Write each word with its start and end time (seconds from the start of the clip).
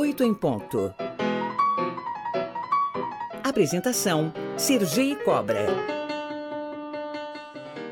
Oito 0.00 0.22
em 0.22 0.32
ponto. 0.32 0.94
Apresentação: 3.42 4.32
Sergi 4.56 5.16
Cobra. 5.24 5.66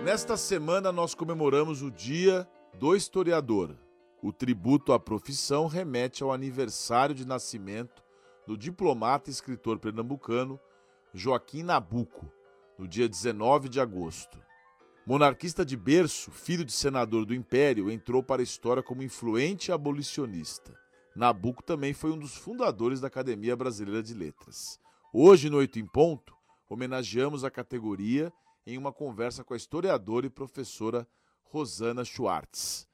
Nesta 0.04 0.36
semana 0.36 0.92
nós 0.92 1.16
comemoramos 1.16 1.82
o 1.82 1.90
Dia 1.90 2.48
do 2.78 2.94
Historiador. 2.94 3.76
O 4.22 4.32
tributo 4.32 4.92
à 4.92 5.00
profissão 5.00 5.66
remete 5.66 6.22
ao 6.22 6.32
aniversário 6.32 7.12
de 7.12 7.26
nascimento 7.26 8.04
do 8.46 8.56
diplomata 8.56 9.28
e 9.28 9.32
escritor 9.32 9.80
pernambucano 9.80 10.60
Joaquim 11.12 11.64
Nabuco, 11.64 12.30
no 12.78 12.86
dia 12.86 13.08
19 13.08 13.68
de 13.68 13.80
agosto. 13.80 14.40
Monarquista 15.04 15.64
de 15.64 15.76
berço, 15.76 16.30
filho 16.30 16.64
de 16.64 16.70
senador 16.70 17.26
do 17.26 17.34
Império, 17.34 17.90
entrou 17.90 18.22
para 18.22 18.42
a 18.42 18.44
história 18.44 18.80
como 18.80 19.02
influente 19.02 19.72
abolicionista. 19.72 20.85
Nabuco 21.16 21.62
também 21.62 21.94
foi 21.94 22.10
um 22.10 22.18
dos 22.18 22.36
fundadores 22.36 23.00
da 23.00 23.06
Academia 23.06 23.56
Brasileira 23.56 24.02
de 24.02 24.12
Letras. 24.12 24.78
Hoje, 25.10 25.48
no 25.48 25.56
Oito 25.56 25.78
em 25.78 25.86
Ponto, 25.86 26.36
homenageamos 26.68 27.42
a 27.42 27.50
categoria 27.50 28.30
em 28.66 28.76
uma 28.76 28.92
conversa 28.92 29.42
com 29.42 29.54
a 29.54 29.56
historiadora 29.56 30.26
e 30.26 30.30
professora 30.30 31.08
Rosana 31.44 32.04
Schwartz. 32.04 32.86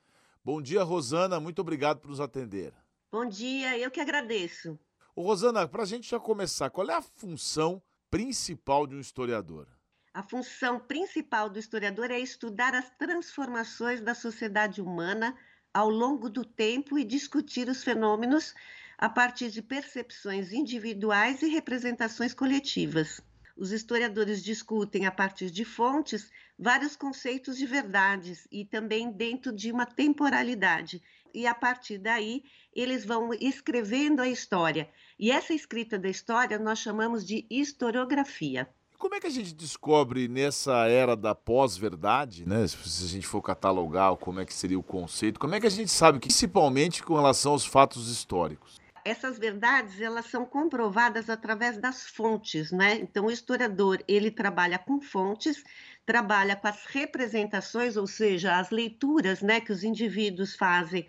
Bom 0.45 0.63
dia, 0.63 0.85
Rosana. 0.85 1.41
Muito 1.41 1.59
obrigado 1.59 1.99
por 1.99 2.11
nos 2.11 2.21
atender. 2.21 2.73
Bom 3.11 3.27
dia, 3.27 3.77
eu 3.77 3.91
que 3.91 4.01
agradeço. 4.01 4.79
Ô, 5.17 5.23
Rosana, 5.23 5.67
para 5.67 5.83
a 5.83 5.87
gente 5.87 6.09
já 6.09 6.21
começar, 6.21 6.71
qual 6.71 6.89
é 6.89 6.95
a 6.95 7.03
função 7.03 7.83
principal 8.09 8.87
de 8.87 8.95
um 8.95 9.01
historiador? 9.01 9.67
A 10.15 10.23
função 10.23 10.79
principal 10.79 11.51
do 11.51 11.59
historiador 11.59 12.13
é 12.13 12.21
estudar 12.21 12.73
as 12.73 12.89
transformações 12.91 14.01
da 14.01 14.15
sociedade 14.15 14.81
humana 14.81 15.37
ao 15.73 15.89
longo 15.89 16.29
do 16.29 16.45
tempo 16.45 16.99
e 16.99 17.05
discutir 17.05 17.69
os 17.69 17.83
fenômenos 17.83 18.55
a 18.99 19.09
partir 19.09 19.51
de 19.51 19.63
percepções 19.63 20.53
individuais 20.53 21.43
e 21.43 21.49
representações 21.49 22.35
coletivas. 22.35 23.21
Os 23.57 23.71
historiadores 23.71 24.43
discutem, 24.43 25.07
a 25.07 25.11
partir 25.11 25.51
de 25.51 25.65
fontes, 25.65 26.31
vários 26.59 26.97
conceitos 26.97 27.57
de 27.57 27.67
verdades 27.67 28.47
e 28.51 28.65
também 28.65 29.11
dentro 29.11 29.53
de 29.53 29.71
uma 29.71 29.85
temporalidade. 29.85 31.03
E 31.35 31.47
a 31.47 31.55
partir 31.55 31.99
daí, 31.99 32.45
eles 32.75 33.05
vão 33.05 33.31
escrevendo 33.35 34.21
a 34.21 34.29
história. 34.29 34.89
E 35.19 35.31
essa 35.31 35.53
escrita 35.53 35.99
da 35.99 36.09
história 36.09 36.59
nós 36.59 36.79
chamamos 36.79 37.27
de 37.27 37.47
historiografia. 37.51 38.69
Como 39.03 39.17
é 39.17 39.21
que 39.21 39.27
a 39.27 39.31
gente 39.31 39.53
descobre 39.53 40.29
nessa 40.29 40.87
era 40.87 41.17
da 41.17 41.35
pós-verdade, 41.35 42.49
né? 42.49 42.65
Se 42.69 43.05
a 43.05 43.09
gente 43.09 43.27
for 43.27 43.43
catalogar 43.43 44.15
como 44.15 44.39
é 44.39 44.45
que 44.45 44.55
seria 44.55 44.79
o 44.79 44.83
conceito, 44.83 45.41
como 45.41 45.57
é 45.57 45.61
que 45.61 45.67
a 45.67 45.71
gente 45.71 45.91
sabe, 45.91 46.21
principalmente 46.21 47.03
com 47.03 47.17
relação 47.17 47.51
aos 47.51 47.67
fatos 47.67 48.09
históricos? 48.09 48.81
Essas 49.05 49.41
verdades 49.41 50.01
elas 50.01 50.27
são 50.27 50.47
comprovadas 50.47 51.29
através 51.29 51.79
das 51.79 52.07
fontes, 52.07 52.71
né? 52.71 52.95
Então 52.95 53.27
o 53.27 53.31
historiador 53.33 54.01
ele 54.07 54.31
trabalha 54.31 54.79
com 54.79 55.01
fontes, 55.01 55.65
trabalha 56.07 56.55
com 56.55 56.69
as 56.69 56.87
representações, 56.87 57.97
ou 57.97 58.07
seja, 58.07 58.57
as 58.57 58.71
leituras, 58.71 59.43
né, 59.43 59.61
que 59.61 59.73
os 59.73 59.83
indivíduos 59.83 60.55
fazem 60.55 61.09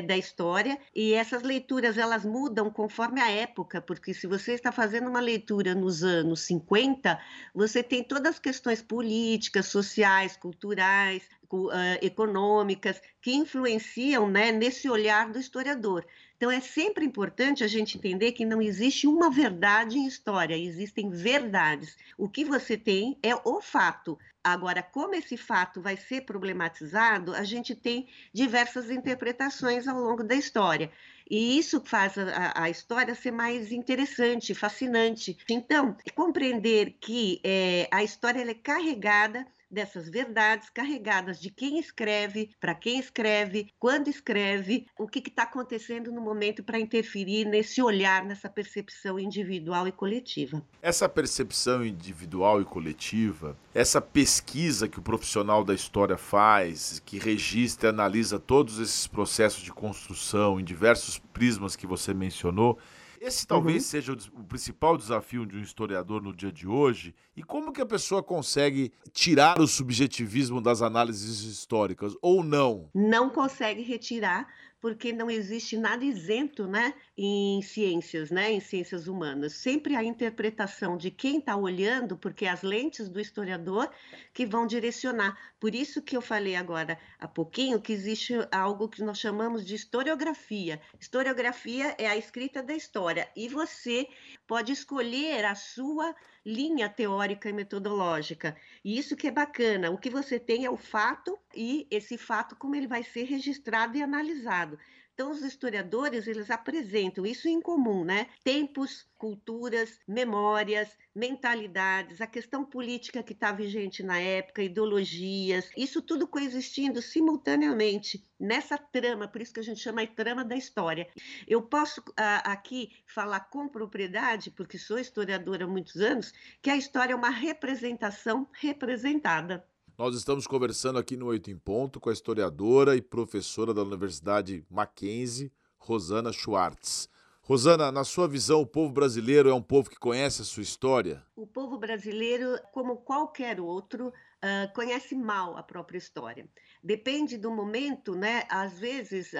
da 0.00 0.16
história 0.16 0.78
e 0.94 1.12
essas 1.12 1.42
leituras 1.42 1.98
elas 1.98 2.24
mudam 2.24 2.70
conforme 2.70 3.20
a 3.20 3.30
época, 3.30 3.80
porque 3.80 4.14
se 4.14 4.26
você 4.26 4.52
está 4.52 4.72
fazendo 4.72 5.08
uma 5.08 5.20
leitura 5.20 5.74
nos 5.74 6.02
anos 6.02 6.40
50, 6.40 7.18
você 7.54 7.82
tem 7.82 8.02
todas 8.02 8.34
as 8.34 8.38
questões 8.38 8.80
políticas, 8.80 9.66
sociais, 9.66 10.36
culturais, 10.36 11.22
uh, 11.56 11.72
econômicas 12.00 13.00
que 13.20 13.32
influenciam 13.34 14.28
né, 14.28 14.52
nesse 14.52 14.88
olhar 14.88 15.30
do 15.30 15.38
historiador. 15.38 16.04
Então 16.36 16.50
é 16.50 16.60
sempre 16.60 17.04
importante 17.04 17.62
a 17.62 17.68
gente 17.68 17.96
entender 17.96 18.32
que 18.32 18.44
não 18.44 18.60
existe 18.60 19.06
uma 19.06 19.30
verdade 19.30 19.96
em 19.96 20.06
história, 20.06 20.56
existem 20.56 21.08
verdades. 21.08 21.96
O 22.18 22.28
que 22.28 22.44
você 22.44 22.76
tem 22.76 23.16
é 23.22 23.34
o 23.34 23.60
fato. 23.60 24.18
Agora, 24.42 24.82
como 24.82 25.14
esse 25.14 25.36
fato 25.36 25.80
vai 25.80 25.96
ser 25.96 26.22
problematizado, 26.22 27.32
a 27.32 27.44
gente 27.44 27.76
tem 27.76 28.08
diversas 28.32 28.90
interpretações 28.90 29.86
ao 29.86 30.00
longo 30.00 30.24
da 30.24 30.34
história. 30.34 30.90
E 31.30 31.56
isso 31.56 31.80
faz 31.84 32.18
a, 32.18 32.52
a 32.56 32.68
história 32.68 33.14
ser 33.14 33.30
mais 33.30 33.70
interessante, 33.70 34.52
fascinante. 34.52 35.38
Então, 35.48 35.96
compreender 36.16 36.96
que 37.00 37.40
é, 37.44 37.88
a 37.92 38.02
história 38.02 38.42
é 38.42 38.54
carregada 38.54 39.46
dessas 39.72 40.08
verdades 40.08 40.68
carregadas 40.68 41.40
de 41.40 41.50
quem 41.50 41.78
escreve, 41.78 42.50
para 42.60 42.74
quem 42.74 42.98
escreve, 42.98 43.72
quando 43.78 44.08
escreve, 44.08 44.86
o 44.98 45.08
que 45.08 45.26
está 45.26 45.44
acontecendo 45.44 46.12
no 46.12 46.20
momento 46.20 46.62
para 46.62 46.78
interferir 46.78 47.46
nesse 47.46 47.80
olhar, 47.80 48.22
nessa 48.24 48.50
percepção 48.50 49.18
individual 49.18 49.88
e 49.88 49.92
coletiva. 49.92 50.62
Essa 50.82 51.08
percepção 51.08 51.84
individual 51.84 52.60
e 52.60 52.64
coletiva, 52.64 53.56
essa 53.74 54.00
pesquisa 54.00 54.86
que 54.86 54.98
o 54.98 55.02
profissional 55.02 55.64
da 55.64 55.74
história 55.74 56.18
faz, 56.18 57.00
que 57.06 57.18
registra 57.18 57.88
e 57.88 57.90
analisa 57.90 58.38
todos 58.38 58.78
esses 58.78 59.06
processos 59.06 59.62
de 59.62 59.72
construção 59.72 60.60
em 60.60 60.64
diversos 60.64 61.18
prismas 61.18 61.74
que 61.74 61.86
você 61.86 62.12
mencionou, 62.12 62.78
esse 63.22 63.46
talvez 63.46 63.84
uhum. 63.84 63.88
seja 63.88 64.12
o, 64.12 64.40
o, 64.40 64.44
principal 64.44 64.96
desafio 64.96 65.46
de 65.46 65.56
um 65.56 65.62
historiador 65.62 66.20
no 66.20 66.34
dia 66.34 66.50
de 66.50 66.66
hoje. 66.66 67.14
E 67.36 67.42
como 67.42 67.72
que 67.72 67.80
a 67.80 67.86
pessoa 67.86 68.20
consegue 68.20 68.92
tirar 69.12 69.60
o 69.60 69.66
subjetivismo 69.66 70.60
das 70.60 70.82
análises 70.82 71.42
históricas 71.42 72.14
ou 72.20 72.42
não? 72.42 72.90
Não 72.92 73.30
consegue 73.30 73.82
retirar, 73.82 74.48
porque 74.82 75.12
não 75.12 75.30
existe 75.30 75.76
nada 75.76 76.04
isento 76.04 76.66
né, 76.66 76.92
em 77.16 77.62
ciências, 77.62 78.32
né, 78.32 78.50
em 78.50 78.58
ciências 78.58 79.06
humanas. 79.06 79.52
Sempre 79.52 79.94
a 79.94 80.02
interpretação 80.02 80.96
de 80.96 81.08
quem 81.08 81.38
está 81.38 81.56
olhando, 81.56 82.16
porque 82.16 82.46
as 82.46 82.62
lentes 82.62 83.08
do 83.08 83.20
historiador 83.20 83.88
que 84.34 84.44
vão 84.44 84.66
direcionar. 84.66 85.38
Por 85.60 85.72
isso 85.72 86.02
que 86.02 86.16
eu 86.16 86.20
falei 86.20 86.56
agora 86.56 86.98
há 87.16 87.28
pouquinho 87.28 87.80
que 87.80 87.92
existe 87.92 88.34
algo 88.50 88.88
que 88.88 89.04
nós 89.04 89.20
chamamos 89.20 89.64
de 89.64 89.76
historiografia. 89.76 90.80
Historiografia 90.98 91.94
é 91.96 92.08
a 92.08 92.16
escrita 92.16 92.60
da 92.60 92.74
história 92.74 93.30
e 93.36 93.48
você 93.48 94.08
pode 94.48 94.72
escolher 94.72 95.44
a 95.44 95.54
sua 95.54 96.12
linha 96.44 96.88
teórica 96.88 97.48
e 97.48 97.52
metodológica. 97.52 98.56
E 98.84 98.98
isso 98.98 99.16
que 99.16 99.28
é 99.28 99.30
bacana. 99.30 99.90
O 99.90 99.98
que 99.98 100.10
você 100.10 100.38
tem 100.38 100.64
é 100.64 100.70
o 100.70 100.76
fato 100.76 101.38
e 101.54 101.86
esse 101.90 102.18
fato 102.18 102.56
como 102.56 102.74
ele 102.74 102.86
vai 102.86 103.02
ser 103.02 103.24
registrado 103.24 103.96
e 103.96 104.02
analisado. 104.02 104.78
Então, 105.14 105.30
os 105.30 105.42
historiadores, 105.42 106.26
eles 106.26 106.50
apresentam 106.50 107.26
isso 107.26 107.46
em 107.48 107.60
comum, 107.60 108.04
né? 108.04 108.28
Tempos, 108.42 109.06
culturas, 109.18 109.98
memórias, 110.08 110.96
mentalidades, 111.14 112.20
a 112.20 112.26
questão 112.26 112.64
política 112.64 113.22
que 113.22 113.34
está 113.34 113.52
vigente 113.52 114.02
na 114.02 114.18
época, 114.18 114.62
ideologias, 114.62 115.70
isso 115.76 116.00
tudo 116.02 116.26
coexistindo 116.26 117.00
simultaneamente 117.02 118.26
nessa 118.40 118.76
trama, 118.78 119.28
por 119.28 119.40
isso 119.42 119.52
que 119.52 119.60
a 119.60 119.62
gente 119.62 119.80
chama 119.80 120.04
de 120.04 120.14
trama 120.14 120.44
da 120.44 120.56
história. 120.56 121.06
Eu 121.46 121.62
posso 121.62 122.02
aqui 122.16 122.90
falar 123.06 123.40
com 123.40 123.68
propriedade, 123.68 124.50
porque 124.50 124.78
sou 124.78 124.98
historiadora 124.98 125.64
há 125.64 125.68
muitos 125.68 125.96
anos, 125.96 126.32
que 126.60 126.70
a 126.70 126.76
história 126.76 127.12
é 127.12 127.16
uma 127.16 127.30
representação 127.30 128.48
representada. 128.52 129.64
Nós 129.98 130.16
estamos 130.16 130.46
conversando 130.46 130.98
aqui 130.98 131.18
no 131.18 131.26
Oito 131.26 131.50
em 131.50 131.56
Ponto 131.56 132.00
com 132.00 132.08
a 132.08 132.12
historiadora 132.14 132.96
e 132.96 133.02
professora 133.02 133.74
da 133.74 133.82
Universidade 133.82 134.64
Mackenzie, 134.70 135.52
Rosana 135.78 136.32
Schwartz. 136.32 137.10
Rosana, 137.42 137.92
na 137.92 138.02
sua 138.02 138.26
visão, 138.26 138.62
o 138.62 138.66
povo 138.66 138.90
brasileiro 138.90 139.50
é 139.50 139.54
um 139.54 139.60
povo 139.60 139.90
que 139.90 139.98
conhece 139.98 140.40
a 140.40 140.44
sua 140.46 140.62
história? 140.62 141.22
O 141.36 141.46
povo 141.46 141.76
brasileiro, 141.76 142.58
como 142.72 142.96
qualquer 142.98 143.60
outro, 143.60 144.08
uh, 144.08 144.72
conhece 144.74 145.14
mal 145.14 145.58
a 145.58 145.62
própria 145.62 145.98
história. 145.98 146.48
Depende 146.82 147.36
do 147.36 147.50
momento, 147.50 148.14
né? 148.14 148.44
Às 148.48 148.78
vezes, 148.78 149.32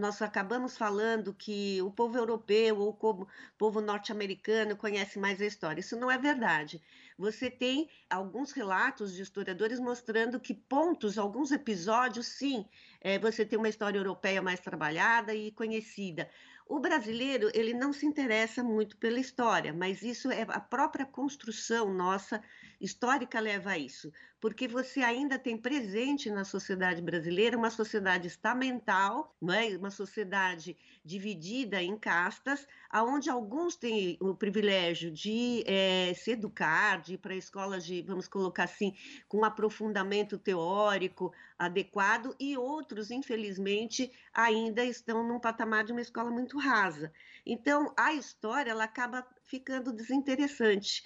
nós 0.00 0.20
acabamos 0.20 0.76
falando 0.76 1.32
que 1.32 1.80
o 1.80 1.90
povo 1.90 2.18
europeu 2.18 2.78
ou 2.78 2.98
o 3.00 3.26
povo 3.56 3.80
norte-americano 3.80 4.76
conhece 4.76 5.18
mais 5.18 5.40
a 5.40 5.46
história. 5.46 5.80
Isso 5.80 5.96
não 5.96 6.10
é 6.10 6.18
verdade 6.18 6.82
você 7.18 7.50
tem 7.50 7.88
alguns 8.08 8.52
relatos 8.52 9.14
de 9.14 9.22
historiadores 9.22 9.78
mostrando 9.78 10.40
que 10.40 10.54
pontos, 10.54 11.18
alguns 11.18 11.52
episódios, 11.52 12.26
sim, 12.26 12.64
é, 13.00 13.18
você 13.18 13.44
tem 13.44 13.58
uma 13.58 13.68
história 13.68 13.98
europeia 13.98 14.40
mais 14.42 14.60
trabalhada 14.60 15.34
e 15.34 15.50
conhecida. 15.52 16.28
O 16.66 16.78
brasileiro 16.78 17.50
ele 17.52 17.74
não 17.74 17.92
se 17.92 18.06
interessa 18.06 18.62
muito 18.62 18.96
pela 18.96 19.20
história, 19.20 19.72
mas 19.72 20.02
isso 20.02 20.30
é 20.30 20.42
a 20.48 20.60
própria 20.60 21.04
construção 21.04 21.92
nossa 21.92 22.42
histórica 22.82 23.38
leva 23.38 23.70
a 23.70 23.78
isso? 23.78 24.12
Porque 24.40 24.66
você 24.66 25.00
ainda 25.02 25.38
tem 25.38 25.56
presente 25.56 26.28
na 26.28 26.44
sociedade 26.44 27.00
brasileira 27.00 27.56
uma 27.56 27.70
sociedade 27.70 28.26
estamental, 28.26 29.36
não 29.40 29.54
é? 29.54 29.68
uma 29.76 29.90
sociedade 29.90 30.76
dividida 31.04 31.80
em 31.80 31.96
castas, 31.96 32.66
onde 32.92 33.30
alguns 33.30 33.76
têm 33.76 34.18
o 34.20 34.34
privilégio 34.34 35.12
de 35.12 35.62
é, 35.64 36.12
se 36.14 36.32
educar, 36.32 37.00
de 37.00 37.14
ir 37.14 37.18
para 37.18 37.36
escolas 37.36 37.84
de, 37.84 38.02
vamos 38.02 38.26
colocar 38.26 38.64
assim, 38.64 38.92
com 39.28 39.38
um 39.38 39.44
aprofundamento 39.44 40.36
teórico 40.36 41.32
adequado, 41.56 42.34
e 42.40 42.56
outros, 42.56 43.12
infelizmente, 43.12 44.10
ainda 44.34 44.84
estão 44.84 45.26
num 45.26 45.38
patamar 45.38 45.84
de 45.84 45.92
uma 45.92 46.00
escola 46.00 46.32
muito 46.32 46.58
rasa. 46.58 47.12
Então, 47.46 47.94
a 47.96 48.12
história 48.12 48.72
ela 48.72 48.84
acaba 48.84 49.24
ficando 49.44 49.92
desinteressante 49.92 51.04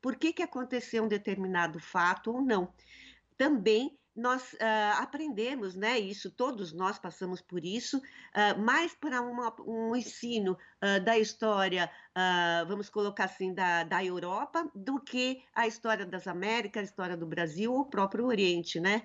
por 0.00 0.16
que, 0.16 0.32
que 0.32 0.42
aconteceu 0.42 1.04
um 1.04 1.08
determinado 1.08 1.78
fato 1.78 2.32
ou 2.32 2.42
não. 2.42 2.72
Também 3.36 3.98
nós 4.14 4.52
uh, 4.54 4.98
aprendemos, 4.98 5.74
né? 5.74 5.98
Isso 5.98 6.30
todos 6.30 6.72
nós 6.72 6.98
passamos 6.98 7.40
por 7.40 7.64
isso, 7.64 7.98
uh, 7.98 8.60
mais 8.60 8.92
para 8.94 9.22
um 9.22 9.94
ensino 9.94 10.52
uh, 10.52 11.02
da 11.02 11.18
história, 11.18 11.90
vamos 12.66 12.90
colocar 12.90 13.24
assim, 13.24 13.54
da, 13.54 13.82
da 13.84 14.04
Europa, 14.04 14.68
do 14.74 15.00
que 15.00 15.42
a 15.54 15.66
história 15.66 16.04
das 16.04 16.26
Américas, 16.26 16.82
a 16.82 16.84
história 16.84 17.16
do 17.16 17.24
Brasil 17.24 17.72
ou 17.72 17.80
o 17.80 17.86
próprio 17.86 18.26
Oriente, 18.26 18.78
né? 18.78 19.04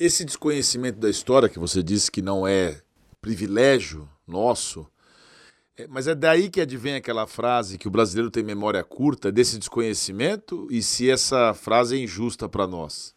Esse 0.00 0.24
desconhecimento 0.24 0.98
da 0.98 1.08
história 1.08 1.48
que 1.48 1.58
você 1.58 1.80
disse 1.80 2.10
que 2.10 2.20
não 2.20 2.44
é 2.44 2.82
privilégio 3.20 4.10
nosso, 4.26 4.90
é, 5.76 5.86
mas 5.88 6.06
é 6.06 6.14
daí 6.14 6.48
que 6.50 6.60
advém 6.60 6.94
aquela 6.94 7.26
frase 7.26 7.78
que 7.78 7.88
o 7.88 7.90
brasileiro 7.90 8.30
tem 8.30 8.42
memória 8.42 8.82
curta, 8.84 9.32
desse 9.32 9.58
desconhecimento, 9.58 10.66
e 10.70 10.82
se 10.82 11.10
essa 11.10 11.54
frase 11.54 11.96
é 11.96 12.02
injusta 12.02 12.48
para 12.48 12.66
nós? 12.66 13.13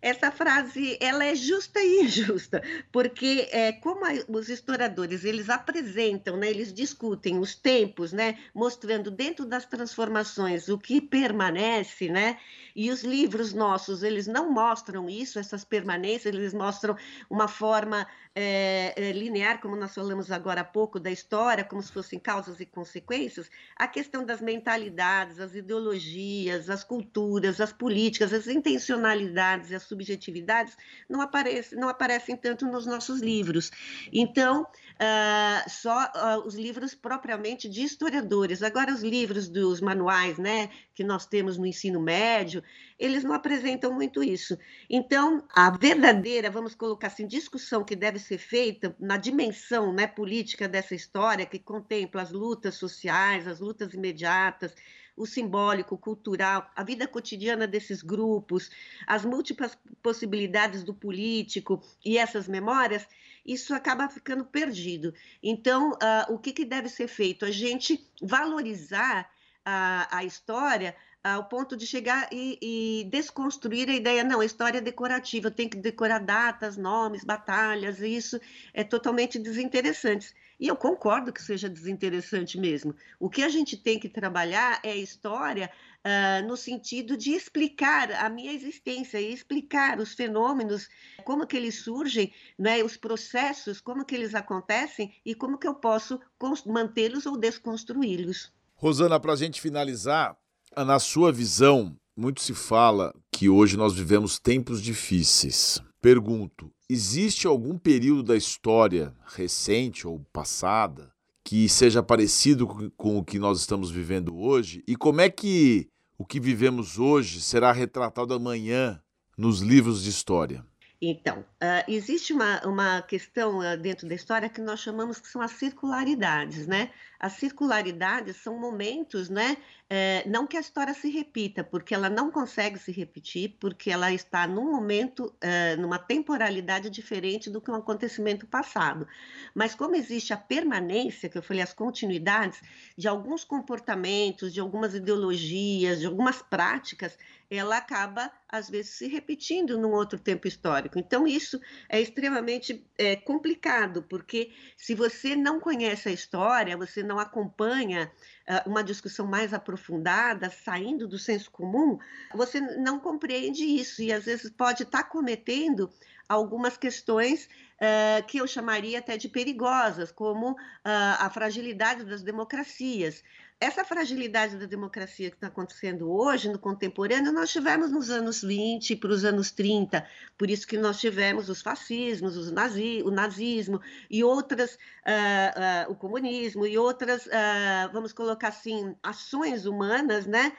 Essa 0.00 0.30
frase 0.30 0.96
ela 1.00 1.24
é 1.24 1.34
justa 1.34 1.80
e 1.80 2.02
injusta, 2.02 2.62
porque 2.92 3.48
é, 3.50 3.72
como 3.72 4.04
a, 4.04 4.10
os 4.28 4.48
historiadores 4.48 5.24
eles 5.24 5.50
apresentam, 5.50 6.36
né, 6.36 6.48
eles 6.48 6.72
discutem 6.72 7.38
os 7.38 7.54
tempos, 7.54 8.12
né, 8.12 8.38
mostrando 8.54 9.10
dentro 9.10 9.44
das 9.44 9.66
transformações 9.66 10.68
o 10.68 10.78
que 10.78 11.00
permanece, 11.00 12.08
né, 12.08 12.38
e 12.76 12.90
os 12.90 13.02
livros 13.02 13.52
nossos 13.52 14.02
eles 14.04 14.26
não 14.28 14.52
mostram 14.52 15.08
isso, 15.08 15.38
essas 15.38 15.64
permanências, 15.64 16.32
eles 16.32 16.54
mostram 16.54 16.96
uma 17.28 17.48
forma 17.48 18.06
é, 18.40 18.94
é, 18.96 19.10
linear, 19.10 19.60
como 19.60 19.74
nós 19.74 19.92
falamos 19.92 20.30
agora 20.30 20.60
há 20.60 20.64
pouco, 20.64 21.00
da 21.00 21.10
história, 21.10 21.64
como 21.64 21.82
se 21.82 21.90
fossem 21.90 22.20
causas 22.20 22.60
e 22.60 22.66
consequências, 22.66 23.50
a 23.74 23.88
questão 23.88 24.24
das 24.24 24.40
mentalidades, 24.40 25.40
as 25.40 25.56
ideologias, 25.56 26.70
as 26.70 26.84
culturas, 26.84 27.60
as 27.60 27.72
políticas, 27.72 28.32
as 28.32 28.46
intencionalidades, 28.46 29.72
as 29.72 29.87
subjetividades 29.88 30.76
não, 31.08 31.20
aparece, 31.20 31.74
não 31.74 31.88
aparecem 31.88 32.36
tanto 32.36 32.66
nos 32.66 32.86
nossos 32.86 33.20
livros. 33.20 33.70
Então, 34.12 34.62
uh, 34.62 35.70
só 35.70 36.04
uh, 36.04 36.46
os 36.46 36.54
livros 36.54 36.94
propriamente 36.94 37.68
de 37.68 37.82
historiadores. 37.82 38.62
Agora, 38.62 38.92
os 38.92 39.02
livros 39.02 39.48
dos 39.48 39.80
manuais 39.80 40.38
né, 40.38 40.70
que 40.94 41.02
nós 41.02 41.26
temos 41.26 41.56
no 41.56 41.66
ensino 41.66 42.00
médio, 42.00 42.62
eles 42.98 43.24
não 43.24 43.32
apresentam 43.32 43.92
muito 43.92 44.22
isso. 44.22 44.56
Então, 44.90 45.44
a 45.54 45.70
verdadeira, 45.70 46.50
vamos 46.50 46.74
colocar 46.74 47.08
assim, 47.08 47.26
discussão 47.26 47.84
que 47.84 47.96
deve 47.96 48.18
ser 48.18 48.38
feita 48.38 48.94
na 48.98 49.16
dimensão 49.16 49.92
né, 49.92 50.06
política 50.06 50.68
dessa 50.68 50.94
história, 50.94 51.46
que 51.46 51.58
contempla 51.58 52.22
as 52.22 52.30
lutas 52.30 52.74
sociais, 52.74 53.46
as 53.46 53.60
lutas 53.60 53.94
imediatas, 53.94 54.74
o 55.18 55.26
simbólico, 55.26 55.94
o 55.94 55.98
cultural, 55.98 56.70
a 56.74 56.82
vida 56.82 57.06
cotidiana 57.06 57.66
desses 57.66 58.02
grupos, 58.02 58.70
as 59.06 59.24
múltiplas 59.24 59.76
possibilidades 60.02 60.82
do 60.82 60.94
político 60.94 61.82
e 62.04 62.16
essas 62.16 62.48
memórias, 62.48 63.06
isso 63.44 63.74
acaba 63.74 64.08
ficando 64.08 64.44
perdido. 64.44 65.12
Então, 65.42 65.92
uh, 65.92 66.32
o 66.32 66.38
que, 66.38 66.52
que 66.52 66.64
deve 66.64 66.88
ser 66.88 67.08
feito? 67.08 67.44
A 67.44 67.50
gente 67.50 68.06
valorizar 68.22 69.30
a, 69.64 70.18
a 70.18 70.24
história 70.24 70.94
ao 71.22 71.44
ponto 71.44 71.76
de 71.76 71.86
chegar 71.86 72.28
e, 72.32 72.58
e, 72.62 73.04
desconstruir 73.10 73.88
a 73.90 73.94
ideia, 73.94 74.24
não, 74.24 74.40
a 74.40 74.44
história 74.44 74.78
é 74.78 74.80
decorativa, 74.80 75.50
tem 75.50 75.68
que 75.68 75.76
decorar 75.76 76.20
datas, 76.20 76.76
nomes, 76.76 77.24
batalhas, 77.24 78.00
isso 78.00 78.40
é 78.72 78.84
totalmente 78.84 79.38
desinteressante. 79.38 80.32
E 80.58 80.66
eu 80.66 80.76
concordo 80.76 81.32
que 81.32 81.42
seja 81.42 81.68
desinteressante 81.68 82.58
mesmo. 82.58 82.94
O 83.20 83.30
que 83.30 83.42
a 83.42 83.48
gente 83.48 83.76
tem 83.76 83.98
que 83.98 84.08
trabalhar 84.08 84.80
é 84.82 84.90
a 84.90 84.96
história 84.96 85.70
uh, 86.04 86.46
no 86.46 86.56
sentido 86.56 87.16
de 87.16 87.30
explicar 87.30 88.10
a 88.12 88.28
minha 88.28 88.52
existência 88.52 89.20
explicar 89.20 89.98
os 90.00 90.14
fenômenos, 90.14 90.88
como 91.24 91.46
que 91.46 91.56
eles 91.56 91.82
surgem, 91.82 92.32
né, 92.58 92.82
os 92.82 92.96
processos, 92.96 93.80
como 93.80 94.04
que 94.04 94.14
eles 94.14 94.34
acontecem 94.34 95.14
e 95.24 95.34
como 95.34 95.58
que 95.58 95.66
eu 95.66 95.74
posso 95.74 96.20
mantê-los 96.66 97.26
ou 97.26 97.36
desconstruí-los. 97.36 98.52
Rosana, 98.74 99.18
para 99.18 99.32
a 99.32 99.36
gente 99.36 99.60
finalizar, 99.60 100.36
na 100.76 100.98
sua 100.98 101.32
visão, 101.32 101.96
muito 102.16 102.40
se 102.40 102.54
fala 102.54 103.14
que 103.32 103.48
hoje 103.48 103.76
nós 103.76 103.94
vivemos 103.94 104.38
tempos 104.38 104.82
difíceis. 104.82 105.80
Pergunto: 106.00 106.72
existe 106.88 107.46
algum 107.46 107.76
período 107.76 108.22
da 108.22 108.36
história 108.36 109.14
recente 109.26 110.06
ou 110.06 110.20
passada 110.32 111.12
que 111.44 111.68
seja 111.68 112.02
parecido 112.02 112.92
com 112.96 113.18
o 113.18 113.24
que 113.24 113.38
nós 113.38 113.60
estamos 113.60 113.90
vivendo 113.90 114.36
hoje? 114.36 114.82
E 114.86 114.96
como 114.96 115.20
é 115.20 115.28
que 115.28 115.88
o 116.16 116.24
que 116.24 116.40
vivemos 116.40 116.98
hoje 116.98 117.40
será 117.40 117.72
retratado 117.72 118.34
amanhã 118.34 119.00
nos 119.36 119.60
livros 119.60 120.02
de 120.02 120.10
história? 120.10 120.64
Então, 121.00 121.40
uh, 121.40 121.84
existe 121.86 122.32
uma, 122.32 122.60
uma 122.66 123.02
questão 123.02 123.58
uh, 123.58 123.76
dentro 123.76 124.08
da 124.08 124.16
história 124.16 124.48
que 124.48 124.60
nós 124.60 124.80
chamamos 124.80 125.20
que 125.20 125.28
são 125.28 125.40
as 125.40 125.52
circularidades, 125.52 126.66
né? 126.66 126.90
As 127.20 127.34
circularidades 127.34 128.36
são 128.36 128.58
momentos, 128.58 129.28
né? 129.28 129.56
É, 129.90 130.22
não 130.28 130.46
que 130.46 130.56
a 130.56 130.60
história 130.60 130.92
se 130.94 131.08
repita, 131.10 131.64
porque 131.64 131.94
ela 131.94 132.08
não 132.08 132.30
consegue 132.30 132.78
se 132.78 132.92
repetir, 132.92 133.56
porque 133.58 133.90
ela 133.90 134.12
está 134.12 134.46
num 134.46 134.70
momento, 134.70 135.34
é, 135.40 135.76
numa 135.76 135.98
temporalidade 135.98 136.90
diferente 136.90 137.50
do 137.50 137.60
que 137.60 137.70
um 137.70 137.74
acontecimento 137.74 138.46
passado. 138.46 139.08
Mas 139.54 139.74
como 139.74 139.96
existe 139.96 140.32
a 140.32 140.36
permanência, 140.36 141.28
que 141.28 141.38
eu 141.38 141.42
falei, 141.42 141.62
as 141.62 141.72
continuidades 141.72 142.60
de 142.96 143.08
alguns 143.08 143.44
comportamentos, 143.44 144.52
de 144.52 144.60
algumas 144.60 144.94
ideologias, 144.94 146.00
de 146.00 146.06
algumas 146.06 146.40
práticas, 146.42 147.18
ela 147.50 147.78
acaba, 147.78 148.30
às 148.48 148.68
vezes, 148.68 148.90
se 148.92 149.08
repetindo 149.08 149.78
num 149.78 149.92
outro 149.92 150.18
tempo 150.18 150.46
histórico. 150.46 150.87
Então, 150.96 151.26
isso 151.26 151.60
é 151.88 152.00
extremamente 152.00 152.86
é, 152.96 153.16
complicado, 153.16 154.02
porque 154.02 154.52
se 154.76 154.94
você 154.94 155.34
não 155.34 155.60
conhece 155.60 156.08
a 156.08 156.12
história, 156.12 156.76
você 156.76 157.02
não 157.02 157.18
acompanha 157.18 158.10
uh, 158.48 158.68
uma 158.68 158.82
discussão 158.82 159.26
mais 159.26 159.52
aprofundada, 159.52 160.50
saindo 160.50 161.06
do 161.06 161.18
senso 161.18 161.50
comum, 161.50 161.98
você 162.34 162.60
não 162.60 162.98
compreende 162.98 163.64
isso. 163.64 164.02
E 164.02 164.12
às 164.12 164.24
vezes 164.24 164.50
pode 164.50 164.84
estar 164.84 165.02
tá 165.02 165.08
cometendo 165.08 165.90
algumas 166.28 166.76
questões 166.76 167.48
uh, 167.76 168.26
que 168.26 168.38
eu 168.38 168.46
chamaria 168.46 168.98
até 168.98 169.16
de 169.16 169.28
perigosas, 169.28 170.12
como 170.12 170.52
uh, 170.52 170.56
a 170.82 171.30
fragilidade 171.30 172.04
das 172.04 172.22
democracias 172.22 173.22
essa 173.60 173.84
fragilidade 173.84 174.56
da 174.56 174.66
democracia 174.66 175.30
que 175.30 175.36
está 175.36 175.48
acontecendo 175.48 176.10
hoje, 176.10 176.48
no 176.48 176.58
contemporâneo, 176.58 177.32
nós 177.32 177.50
tivemos 177.50 177.90
nos 177.90 178.08
anos 178.08 178.40
20 178.40 178.94
para 178.96 179.10
os 179.10 179.24
anos 179.24 179.50
30. 179.50 180.06
Por 180.36 180.48
isso 180.48 180.66
que 180.66 180.78
nós 180.78 181.00
tivemos 181.00 181.48
os 181.48 181.60
fascismos, 181.60 182.36
os 182.36 182.52
nazi, 182.52 183.02
o 183.04 183.10
nazismo 183.10 183.80
e 184.08 184.22
outras, 184.22 184.74
uh, 184.74 185.88
uh, 185.88 185.92
o 185.92 185.96
comunismo 185.96 186.66
e 186.66 186.78
outras, 186.78 187.26
uh, 187.26 187.92
vamos 187.92 188.12
colocar 188.12 188.48
assim, 188.48 188.94
ações 189.02 189.66
humanas, 189.66 190.26
né? 190.26 190.52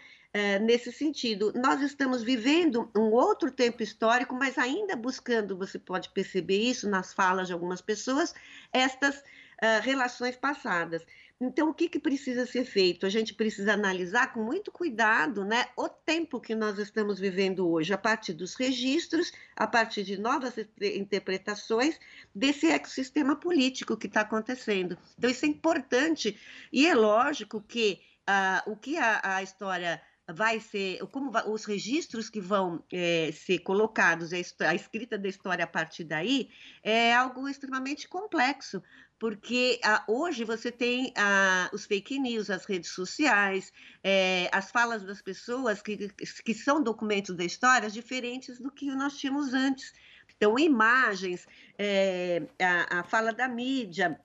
nesse 0.62 0.92
sentido, 0.92 1.52
nós 1.56 1.82
estamos 1.82 2.22
vivendo 2.22 2.92
um 2.96 3.12
outro 3.12 3.50
tempo 3.50 3.82
histórico, 3.82 4.36
mas 4.36 4.60
ainda 4.60 4.96
buscando, 4.96 5.58
você 5.58 5.80
pode 5.80 6.10
perceber 6.10 6.60
isso 6.60 6.88
nas 6.88 7.12
falas 7.12 7.48
de 7.48 7.54
algumas 7.54 7.82
pessoas, 7.82 8.36
estas 8.72 9.24
relações 9.82 10.36
passadas. 10.36 11.04
Então, 11.42 11.70
o 11.70 11.74
que, 11.74 11.88
que 11.88 12.00
precisa 12.00 12.46
ser 12.46 12.66
feito? 12.66 13.06
A 13.06 13.10
gente 13.10 13.34
precisa 13.34 13.74
analisar 13.74 14.34
com 14.34 14.44
muito 14.44 14.72
cuidado 14.72 15.46
né, 15.46 15.68
o 15.78 15.88
tempo 15.88 16.40
que 16.40 16.54
nós 16.54 16.78
estamos 16.78 17.18
vivendo 17.18 17.70
hoje, 17.70 17.94
a 17.94 17.98
partir 17.98 18.34
dos 18.34 18.56
registros, 18.56 19.32
a 19.56 19.66
partir 19.66 20.04
de 20.04 20.18
novas 20.18 20.56
interpretações 20.82 21.98
desse 22.36 22.68
ecossistema 22.68 23.38
político 23.38 23.96
que 23.96 24.08
está 24.08 24.22
acontecendo. 24.22 24.98
Então, 25.18 25.30
isso 25.30 25.46
é 25.46 25.48
importante 25.48 26.38
e 26.74 26.86
é 26.86 26.94
lógico 26.94 27.62
que 27.62 28.02
uh, 28.30 28.72
o 28.72 28.76
que 28.76 28.98
a, 28.98 29.38
a 29.38 29.44
história 29.44 30.02
vai 30.34 30.60
ser, 30.60 31.00
como 31.08 31.32
vai, 31.32 31.48
os 31.48 31.66
registros 31.66 32.30
que 32.30 32.40
vão 32.40 32.84
é, 32.92 33.32
ser 33.32 33.60
colocados, 33.60 34.32
a, 34.34 34.70
a 34.70 34.76
escrita 34.76 35.18
da 35.18 35.28
história 35.28 35.64
a 35.64 35.68
partir 35.68 36.04
daí, 36.04 36.50
é 36.84 37.14
algo 37.14 37.48
extremamente 37.48 38.08
complexo, 38.08 38.82
porque 39.20 39.80
ah, 39.84 40.04
hoje 40.08 40.44
você 40.44 40.72
tem 40.72 41.12
ah, 41.18 41.70
os 41.74 41.86
fake 41.86 42.20
news, 42.20 42.50
as 42.50 42.66
redes 42.66 42.92
sociais, 42.92 43.74
é, 44.04 44.50
as 44.54 44.72
falas 44.72 45.04
das 45.04 45.22
pessoas 45.22 45.82
que, 45.82 46.10
que 46.46 46.54
são 46.54 46.82
documentos 46.82 47.36
da 47.36 47.44
história 47.44 47.90
diferentes 47.90 48.60
do 48.60 48.72
que 48.72 48.86
nós 48.96 49.18
tínhamos 49.18 49.54
antes. 49.54 49.94
Então, 50.36 50.58
imagens, 50.58 51.46
é, 51.78 52.44
a, 52.62 53.00
a 53.00 53.04
fala 53.04 53.34
da 53.34 53.48
mídia, 53.48 54.18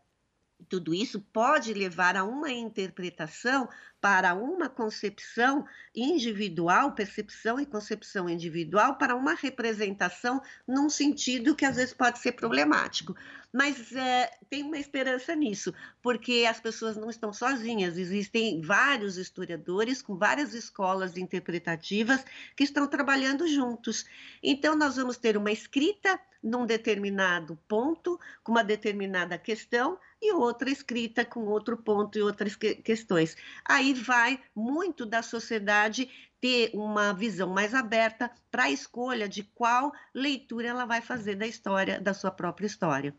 tudo 0.69 0.95
isso 0.95 1.21
pode 1.21 1.73
levar 1.73 2.17
a 2.17 2.25
uma 2.25 2.51
interpretação 2.51 3.69
para 4.01 4.35
uma 4.35 4.69
concepção 4.69 5.65
individual, 5.95 6.93
percepção 6.93 7.59
e 7.59 7.65
concepção 7.65 8.29
individual, 8.29 8.97
para 8.97 9.17
uma 9.17 9.33
representação 9.33 10.43
num 10.69 10.91
sentido 10.91 11.55
que 11.55 11.65
às 11.65 11.77
vezes 11.77 11.95
pode 11.95 12.19
ser 12.19 12.33
problemático. 12.33 13.17
Mas 13.51 13.93
é, 13.93 14.31
tem 14.51 14.63
uma 14.63 14.77
esperança 14.77 15.35
nisso, 15.35 15.73
porque 16.03 16.45
as 16.47 16.61
pessoas 16.61 16.97
não 16.97 17.09
estão 17.09 17.33
sozinhas, 17.33 17.97
existem 17.97 18.61
vários 18.61 19.17
historiadores 19.17 20.03
com 20.03 20.19
várias 20.19 20.53
escolas 20.53 21.17
interpretativas 21.17 22.23
que 22.55 22.65
estão 22.65 22.87
trabalhando 22.87 23.47
juntos. 23.47 24.05
Então, 24.43 24.77
nós 24.77 24.97
vamos 24.97 25.17
ter 25.17 25.37
uma 25.37 25.51
escrita 25.51 26.21
num 26.45 26.67
determinado 26.67 27.59
ponto, 27.67 28.21
com 28.43 28.53
uma 28.53 28.63
determinada 28.63 29.39
questão, 29.39 29.99
e 30.21 30.33
outra 30.33 30.71
escrita 30.71 31.25
com 31.25 31.47
outro 31.47 31.77
ponto 31.77 32.19
e 32.19 32.23
outras 32.23 32.55
que 32.55 32.75
questões. 32.75 33.37
Aí 33.65 33.95
vai 33.95 34.39
muito 34.55 35.07
da 35.07 35.23
sociedade 35.23 36.11
ter 36.41 36.71
uma 36.75 37.15
visão 37.15 37.49
mais 37.49 37.75
aberta 37.75 38.31
para 38.51 38.65
a 38.65 38.71
escolha 38.71 39.27
de 39.27 39.43
qual 39.43 39.93
leitura 40.15 40.69
ela 40.69 40.85
vai 40.85 41.01
fazer 41.01 41.35
da 41.37 41.47
história, 41.47 41.99
da 41.99 42.13
sua 42.13 42.31
própria 42.31 42.67
história. 42.67 43.15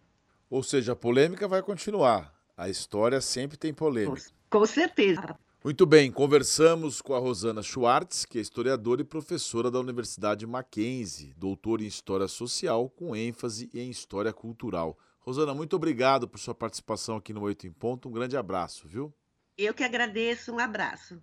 Ou 0.49 0.61
seja, 0.61 0.93
a 0.93 0.95
polêmica 0.95 1.47
vai 1.47 1.63
continuar. 1.63 2.33
A 2.55 2.69
história 2.69 3.19
sempre 3.19 3.57
tem 3.57 3.73
polêmica. 3.73 4.21
Com 4.49 4.65
certeza. 4.65 5.37
Muito 5.65 5.83
bem, 5.83 6.11
conversamos 6.11 7.01
com 7.01 7.15
a 7.15 7.17
Rosana 7.17 7.63
Schwartz, 7.63 8.23
que 8.23 8.37
é 8.37 8.41
historiadora 8.41 9.01
e 9.01 9.03
professora 9.03 9.71
da 9.71 9.79
Universidade 9.79 10.45
Mackenzie, 10.45 11.33
doutora 11.35 11.81
em 11.81 11.87
História 11.87 12.27
Social 12.27 12.87
com 12.87 13.15
ênfase 13.15 13.67
em 13.73 13.89
História 13.89 14.31
Cultural. 14.31 14.95
Rosana, 15.21 15.55
muito 15.55 15.75
obrigado 15.75 16.27
por 16.27 16.37
sua 16.37 16.53
participação 16.53 17.17
aqui 17.17 17.33
no 17.33 17.41
Oito 17.41 17.65
em 17.65 17.71
Ponto. 17.71 18.07
Um 18.07 18.11
grande 18.11 18.37
abraço, 18.37 18.87
viu? 18.87 19.11
Eu 19.57 19.73
que 19.73 19.83
agradeço, 19.83 20.53
um 20.53 20.59
abraço. 20.59 21.19